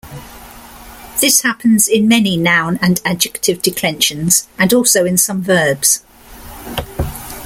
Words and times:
This 1.19 1.41
happens 1.43 1.87
in 1.87 2.07
many 2.07 2.35
noun 2.35 2.79
and 2.81 2.99
adjective 3.05 3.61
declensions, 3.61 4.47
and 4.57 4.73
also 4.73 5.05
in 5.05 5.15
some 5.15 5.43
verbs. 5.43 6.01